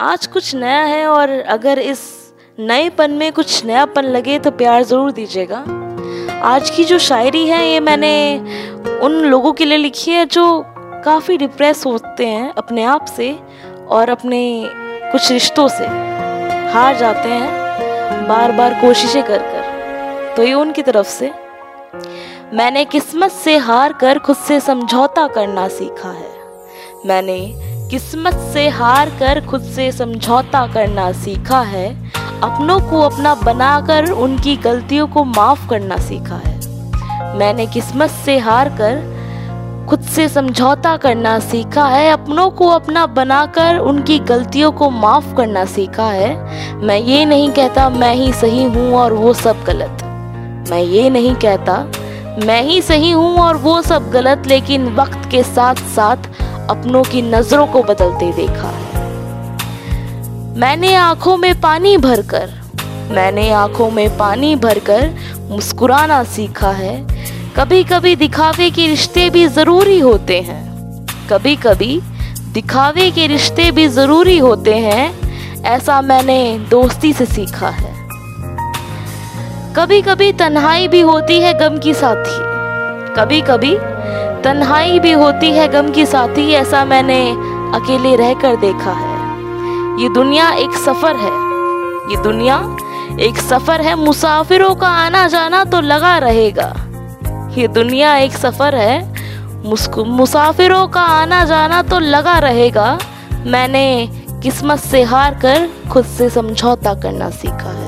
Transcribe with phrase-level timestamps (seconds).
[0.00, 2.00] आज कुछ नया है और अगर इस
[2.60, 5.58] नएपन में कुछ नयापन लगे तो प्यार ज़रूर दीजिएगा।
[6.44, 8.38] आज की जो शायरी है, ये मैंने
[9.02, 10.44] उन लोगों के लिए लिखी है जो
[11.04, 13.32] काफ़ी डिप्रेस होते हैं अपने आप से
[13.88, 14.42] और अपने
[15.12, 15.86] कुछ रिश्तों से।
[16.72, 21.32] हार जाते हैं बार बार कोशिशें कर कर। तो ये उनकी तरफ़ से,
[22.54, 26.32] मैंने किस्मत से हार कर खुद से समझौता करना सीखा है।
[27.06, 27.38] मैंने
[27.90, 31.88] किस्मत से हार कर खुद से समझौता करना सीखा है,
[32.42, 38.68] अपनों को अपना बनाकर उनकी गलतियों को माफ़ करना सीखा है। मैंने किस्मत से हार
[38.80, 39.12] कर
[39.88, 45.64] खुद से समझौता करना सीखा है, अपनों को अपना बनाकर उनकी गलतियों को माफ़ करना
[45.66, 46.34] सीखा है।
[46.78, 50.02] मैं ये नहीं कहता मैं ही सही हूँ और वो सब गलत।
[50.70, 51.84] मैं ये नहीं कहता
[52.38, 56.16] मैं ही सही हूँ और वो सब गलत, लेकिन वक्त के साथ साथ
[56.70, 58.70] अपनों की नज़रों को बदलते देखा।
[60.58, 62.50] मैंने आँखों में पानी भरकर,
[63.10, 65.10] मैंने आँखों में पानी भरकर
[65.50, 66.94] मुस्कुराना सीखा है।
[67.56, 70.62] कभी कभी दिखावे के रिश्ते भी ज़रूरी होते हैं।
[71.30, 72.00] कभी कभी
[72.52, 77.92] दिखावे के रिश्ते भी ज़रूरी होते हैं, ऐसा मैंने दोस्ती से सीखा है।
[79.76, 82.42] कभी कभी तन्हाई भी होती है गम की साथी।
[83.14, 83.76] कभी कभी
[84.44, 87.18] तन्हाई भी होती है गम की साथी, ऐसा मैंने
[87.76, 91.32] अकेले रहकर देखा है। ये दुनिया एक सफ़र है।
[92.10, 92.56] ये दुनिया
[93.20, 96.72] एक सफ़र है। मुसाफिरों का आना जाना तो लगा रहेगा।
[97.58, 98.96] ये दुनिया एक सफ़र है।
[100.08, 102.98] मुसाफिरों का आना जाना तो लगा रहेगा।
[103.46, 103.86] मैंने
[104.42, 107.83] किस्मत से हार कर खुद से समझौता करना सीखा है।